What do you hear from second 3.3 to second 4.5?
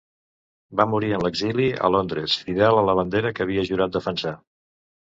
que havia jurat defensar.